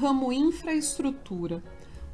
Ramo 0.00 0.32
infraestrutura. 0.32 1.60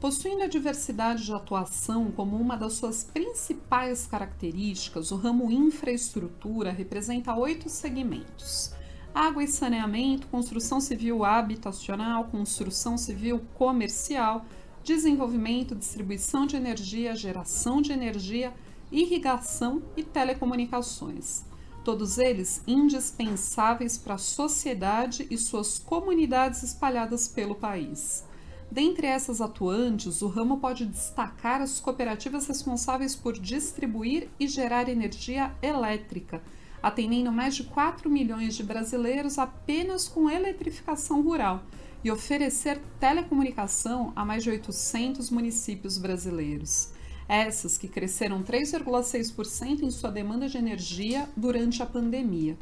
Possuindo 0.00 0.42
a 0.42 0.46
diversidade 0.46 1.22
de 1.22 1.34
atuação 1.34 2.10
como 2.10 2.34
uma 2.34 2.56
das 2.56 2.72
suas 2.72 3.04
principais 3.04 4.06
características, 4.06 5.10
o 5.10 5.16
ramo 5.16 5.50
infraestrutura 5.50 6.72
representa 6.72 7.36
oito 7.36 7.68
segmentos: 7.68 8.72
água 9.14 9.44
e 9.44 9.46
saneamento, 9.46 10.26
construção 10.28 10.80
civil 10.80 11.26
habitacional, 11.26 12.24
construção 12.24 12.96
civil 12.96 13.42
comercial, 13.52 14.46
desenvolvimento, 14.82 15.74
distribuição 15.74 16.46
de 16.46 16.56
energia, 16.56 17.14
geração 17.14 17.82
de 17.82 17.92
energia, 17.92 18.54
irrigação 18.90 19.82
e 19.94 20.02
telecomunicações. 20.02 21.44
Todos 21.84 22.16
eles 22.16 22.62
indispensáveis 22.66 23.98
para 23.98 24.14
a 24.14 24.18
sociedade 24.18 25.26
e 25.30 25.36
suas 25.36 25.78
comunidades 25.78 26.62
espalhadas 26.62 27.28
pelo 27.28 27.54
país. 27.54 28.24
Dentre 28.70 29.06
essas 29.06 29.42
atuantes, 29.42 30.22
o 30.22 30.28
ramo 30.28 30.56
pode 30.56 30.86
destacar 30.86 31.60
as 31.60 31.78
cooperativas 31.78 32.46
responsáveis 32.46 33.14
por 33.14 33.34
distribuir 33.34 34.30
e 34.40 34.48
gerar 34.48 34.88
energia 34.88 35.54
elétrica, 35.60 36.42
atendendo 36.82 37.30
mais 37.30 37.54
de 37.54 37.64
4 37.64 38.08
milhões 38.08 38.56
de 38.56 38.62
brasileiros 38.62 39.38
apenas 39.38 40.08
com 40.08 40.30
eletrificação 40.30 41.20
rural 41.20 41.64
e 42.02 42.10
oferecer 42.10 42.80
telecomunicação 42.98 44.10
a 44.16 44.24
mais 44.24 44.42
de 44.42 44.48
800 44.48 45.28
municípios 45.28 45.98
brasileiros. 45.98 46.93
Essas 47.28 47.78
que 47.78 47.88
cresceram 47.88 48.42
3,6% 48.42 49.82
em 49.82 49.90
sua 49.90 50.10
demanda 50.10 50.48
de 50.48 50.58
energia 50.58 51.28
durante 51.36 51.82
a 51.82 51.86
pandemia. 51.86 52.56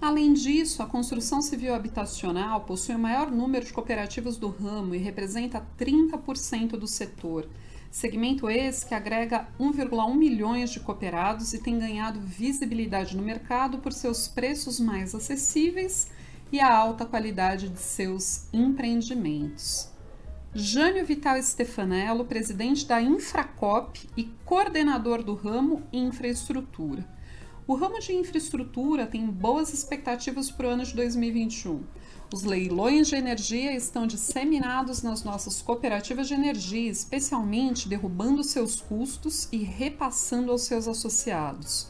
Além 0.00 0.32
disso, 0.32 0.80
a 0.82 0.86
construção 0.86 1.42
civil 1.42 1.74
habitacional 1.74 2.60
possui 2.60 2.94
o 2.94 2.98
maior 2.98 3.30
número 3.30 3.64
de 3.64 3.72
cooperativas 3.72 4.36
do 4.36 4.48
ramo 4.48 4.94
e 4.94 4.98
representa 4.98 5.66
30% 5.76 6.70
do 6.70 6.86
setor. 6.86 7.48
Segmento 7.90 8.48
esse 8.48 8.86
que 8.86 8.94
agrega 8.94 9.48
1,1 9.58 10.14
milhões 10.14 10.70
de 10.70 10.78
cooperados 10.78 11.52
e 11.52 11.58
tem 11.58 11.78
ganhado 11.78 12.20
visibilidade 12.20 13.16
no 13.16 13.22
mercado 13.22 13.78
por 13.78 13.92
seus 13.92 14.28
preços 14.28 14.78
mais 14.78 15.14
acessíveis 15.14 16.08
e 16.52 16.60
a 16.60 16.72
alta 16.72 17.04
qualidade 17.04 17.68
de 17.68 17.80
seus 17.80 18.46
empreendimentos. 18.52 19.88
Jânio 20.60 21.06
Vital 21.06 21.40
Stefanello, 21.40 22.24
presidente 22.24 22.84
da 22.84 23.00
Infracop 23.00 24.10
e 24.16 24.24
coordenador 24.44 25.22
do 25.22 25.32
ramo 25.32 25.84
Infraestrutura. 25.92 27.08
O 27.64 27.76
ramo 27.76 28.00
de 28.00 28.12
infraestrutura 28.12 29.06
tem 29.06 29.24
boas 29.24 29.72
expectativas 29.72 30.50
para 30.50 30.66
o 30.66 30.70
ano 30.70 30.84
de 30.84 30.96
2021. 30.96 31.84
Os 32.34 32.42
leilões 32.42 33.06
de 33.06 33.14
energia 33.14 33.72
estão 33.72 34.04
disseminados 34.04 35.00
nas 35.00 35.22
nossas 35.22 35.62
cooperativas 35.62 36.26
de 36.26 36.34
energia, 36.34 36.90
especialmente 36.90 37.88
derrubando 37.88 38.42
seus 38.42 38.80
custos 38.80 39.48
e 39.52 39.58
repassando 39.58 40.50
aos 40.50 40.62
seus 40.62 40.88
associados. 40.88 41.86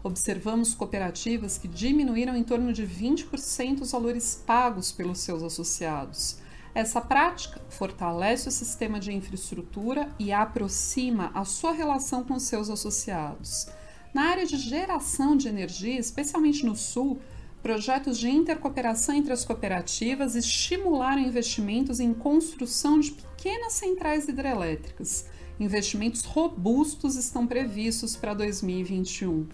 Observamos 0.00 0.74
cooperativas 0.74 1.58
que 1.58 1.66
diminuíram 1.66 2.36
em 2.36 2.44
torno 2.44 2.72
de 2.72 2.86
20% 2.86 3.80
os 3.80 3.90
valores 3.90 4.40
pagos 4.46 4.92
pelos 4.92 5.18
seus 5.18 5.42
associados. 5.42 6.40
Essa 6.74 7.02
prática 7.02 7.60
fortalece 7.68 8.48
o 8.48 8.52
sistema 8.52 8.98
de 8.98 9.12
infraestrutura 9.12 10.10
e 10.18 10.32
aproxima 10.32 11.30
a 11.34 11.44
sua 11.44 11.72
relação 11.72 12.24
com 12.24 12.38
seus 12.38 12.70
associados. 12.70 13.68
Na 14.14 14.30
área 14.30 14.46
de 14.46 14.56
geração 14.56 15.36
de 15.36 15.48
energia, 15.48 15.98
especialmente 15.98 16.64
no 16.64 16.74
Sul, 16.74 17.20
projetos 17.62 18.18
de 18.18 18.28
intercooperação 18.28 19.14
entre 19.14 19.32
as 19.32 19.44
cooperativas 19.44 20.34
estimularam 20.34 21.20
investimentos 21.20 22.00
em 22.00 22.14
construção 22.14 22.98
de 22.98 23.12
pequenas 23.12 23.74
centrais 23.74 24.26
hidrelétricas. 24.26 25.26
Investimentos 25.60 26.22
robustos 26.24 27.16
estão 27.16 27.46
previstos 27.46 28.16
para 28.16 28.34
2021. 28.34 29.46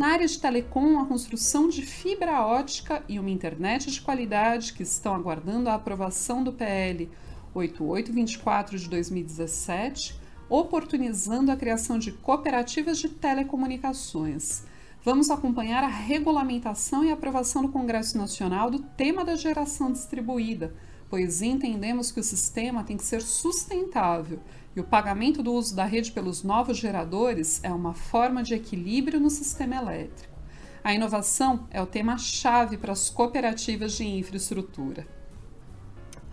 Na 0.00 0.12
área 0.12 0.26
de 0.26 0.40
telecom, 0.40 0.98
a 0.98 1.04
construção 1.04 1.68
de 1.68 1.82
fibra 1.82 2.40
ótica 2.40 3.04
e 3.06 3.18
uma 3.18 3.28
internet 3.28 3.90
de 3.90 4.00
qualidade 4.00 4.72
que 4.72 4.82
estão 4.82 5.14
aguardando 5.14 5.68
a 5.68 5.74
aprovação 5.74 6.42
do 6.42 6.54
PL 6.54 7.06
8824 7.52 8.78
de 8.78 8.88
2017 8.88 10.18
oportunizando 10.48 11.52
a 11.52 11.56
criação 11.56 11.98
de 11.98 12.12
cooperativas 12.12 12.98
de 12.98 13.10
telecomunicações. 13.10 14.64
Vamos 15.02 15.30
acompanhar 15.30 15.82
a 15.82 15.88
regulamentação 15.88 17.02
e 17.02 17.10
aprovação 17.10 17.62
no 17.62 17.70
Congresso 17.70 18.18
Nacional 18.18 18.70
do 18.70 18.80
tema 18.80 19.24
da 19.24 19.34
geração 19.34 19.90
distribuída, 19.90 20.74
pois 21.08 21.40
entendemos 21.40 22.12
que 22.12 22.20
o 22.20 22.22
sistema 22.22 22.84
tem 22.84 22.98
que 22.98 23.04
ser 23.04 23.22
sustentável 23.22 24.40
e 24.76 24.80
o 24.80 24.84
pagamento 24.84 25.42
do 25.42 25.54
uso 25.54 25.74
da 25.74 25.86
rede 25.86 26.12
pelos 26.12 26.42
novos 26.42 26.76
geradores 26.76 27.64
é 27.64 27.72
uma 27.72 27.94
forma 27.94 28.42
de 28.42 28.52
equilíbrio 28.52 29.18
no 29.18 29.30
sistema 29.30 29.76
elétrico. 29.76 30.38
A 30.84 30.92
inovação 30.92 31.66
é 31.70 31.80
o 31.80 31.86
tema-chave 31.86 32.76
para 32.76 32.92
as 32.92 33.08
cooperativas 33.08 33.92
de 33.92 34.04
infraestrutura. 34.04 35.06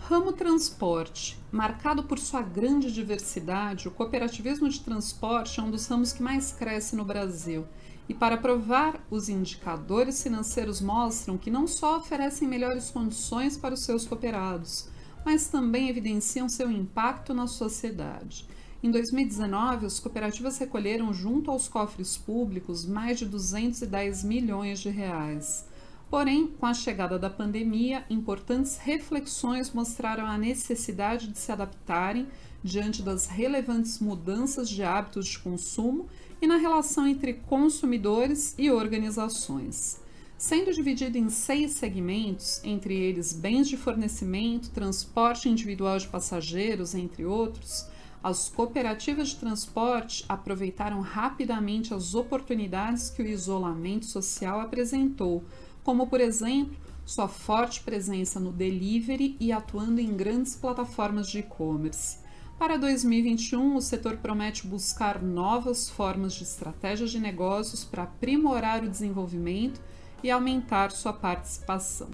Ramo 0.10 0.32
transporte. 0.32 1.38
Marcado 1.52 2.02
por 2.02 2.18
sua 2.18 2.42
grande 2.42 2.94
diversidade, 2.94 3.90
o 3.90 3.92
cooperativismo 3.92 4.70
de 4.70 4.80
transporte 4.80 5.60
é 5.60 5.64
um 5.64 5.70
dos 5.70 5.86
ramos 5.86 6.14
que 6.14 6.24
mais 6.24 6.54
cresce 6.54 6.96
no 6.96 7.04
Brasil. 7.04 7.68
E 8.08 8.14
para 8.14 8.38
provar, 8.38 9.06
os 9.12 9.28
indicadores 9.28 10.24
financeiros 10.24 10.80
mostram 10.80 11.38
que 11.38 11.52
não 11.52 11.68
só 11.68 11.98
oferecem 11.98 12.48
melhores 12.48 12.90
condições 12.90 13.58
para 13.58 13.74
os 13.74 13.82
seus 13.82 14.08
cooperados, 14.08 14.88
mas 15.26 15.50
também 15.50 15.90
evidenciam 15.90 16.48
seu 16.48 16.72
impacto 16.72 17.34
na 17.34 17.46
sociedade. 17.46 18.48
Em 18.82 18.90
2019, 18.90 19.88
as 19.88 20.00
cooperativas 20.00 20.58
recolheram 20.58 21.14
junto 21.14 21.52
aos 21.52 21.68
cofres 21.68 22.16
públicos 22.16 22.86
mais 22.86 23.20
de 23.20 23.26
210 23.26 24.24
milhões 24.24 24.80
de 24.80 24.90
reais. 24.90 25.68
Porém, 26.10 26.48
com 26.48 26.66
a 26.66 26.74
chegada 26.74 27.20
da 27.20 27.30
pandemia, 27.30 28.06
importantes 28.10 28.78
reflexões 28.78 29.74
mostraram 29.74 30.26
a 30.26 30.38
necessidade 30.38 31.28
de 31.28 31.38
se 31.38 31.52
adaptarem 31.52 32.28
diante 32.64 33.02
das 33.02 33.28
relevantes 33.28 34.00
mudanças 34.00 34.70
de 34.70 34.84
hábitos 34.84 35.28
de 35.28 35.40
consumo 35.40 36.08
e 36.42 36.48
na 36.48 36.56
relação 36.56 37.06
entre 37.06 37.34
consumidores 37.34 38.56
e 38.58 38.72
organizações. 38.72 40.02
Sendo 40.38 40.72
dividido 40.72 41.18
em 41.18 41.30
seis 41.30 41.72
segmentos, 41.72 42.62
entre 42.64 42.94
eles 42.94 43.34
bens 43.34 43.68
de 43.68 43.76
fornecimento, 43.76 44.70
transporte 44.70 45.50
individual 45.50 45.98
de 45.98 46.08
passageiros, 46.08 46.94
entre 46.96 47.26
outros, 47.26 47.88
as 48.24 48.50
cooperativas 48.50 49.30
de 49.30 49.38
transporte 49.38 50.24
aproveitaram 50.28 51.02
rapidamente 51.02 51.94
as 51.94 52.16
oportunidades 52.16 53.10
que 53.10 53.22
o 53.22 53.28
isolamento 53.28 54.06
social 54.06 54.60
apresentou 54.60 55.44
como 55.88 56.06
por 56.06 56.20
exemplo 56.20 56.76
sua 57.06 57.30
forte 57.30 57.80
presença 57.80 58.42
no 58.42 58.52
delivery 58.52 59.38
e 59.40 59.54
atuando 59.54 60.02
em 60.02 60.18
grandes 60.18 60.54
plataformas 60.54 61.30
de 61.30 61.40
e-commerce. 61.40 62.18
Para 62.60 62.76
2021, 62.76 63.74
o 63.74 63.82
setor 63.82 64.18
promete 64.18 64.68
buscar 64.68 65.24
novas 65.24 65.90
formas 65.90 66.34
de 66.34 66.44
estratégias 66.44 67.10
de 67.10 67.22
negócios 67.22 67.86
para 67.86 68.04
aprimorar 68.04 68.84
o 68.84 68.90
desenvolvimento 68.90 69.80
e 70.22 70.30
aumentar 70.30 70.92
sua 70.92 71.14
participação. 71.14 72.10